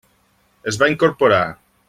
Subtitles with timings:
[0.71, 1.43] Es va incorporar.